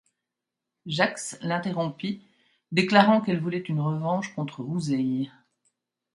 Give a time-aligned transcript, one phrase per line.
[0.87, 2.23] Jax l'interrompit,
[2.71, 5.29] déclarant qu'elle voulait une revanche contre Rousey.